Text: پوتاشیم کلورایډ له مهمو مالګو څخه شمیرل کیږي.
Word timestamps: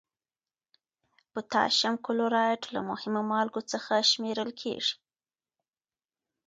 پوتاشیم 1.31 1.95
کلورایډ 2.05 2.61
له 2.73 2.79
مهمو 2.89 3.21
مالګو 3.31 3.61
څخه 3.71 3.93
شمیرل 4.11 4.51
کیږي. 4.61 4.95